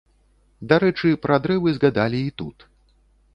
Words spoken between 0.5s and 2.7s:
Дарэчы, пра дрэвы згадалі і тут.